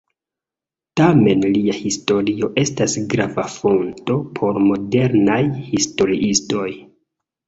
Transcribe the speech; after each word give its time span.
Tamen 0.99 1.41
lia 1.57 1.73
historio 1.81 2.49
estas 2.61 2.95
grava 3.11 3.45
fonto 3.57 4.15
por 4.39 4.57
modernaj 4.71 5.37
historiistoj. 5.67 6.65